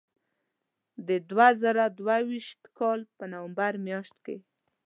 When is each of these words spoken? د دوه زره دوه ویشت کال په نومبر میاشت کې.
د 1.07 1.09
دوه 1.29 1.47
زره 1.61 1.85
دوه 1.99 2.15
ویشت 2.29 2.61
کال 2.79 2.99
په 3.17 3.23
نومبر 3.33 3.73
میاشت 3.85 4.15
کې. 4.25 4.37